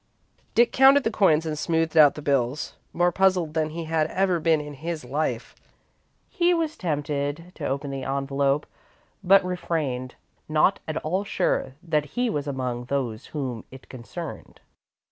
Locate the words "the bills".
2.15-2.73